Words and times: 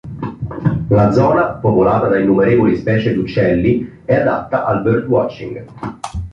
La 0.87 1.11
zona, 1.11 1.59
popolata 1.59 2.07
da 2.07 2.17
innumerevoli 2.17 2.75
specie 2.75 3.11
di 3.13 3.19
uccelli, 3.19 4.01
è 4.03 4.15
adatta 4.15 4.65
al 4.65 4.81
"birdwatching". 4.81 5.65